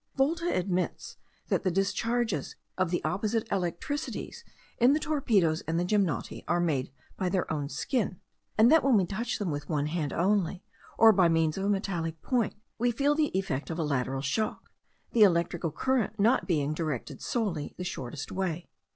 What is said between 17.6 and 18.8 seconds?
the shortest way.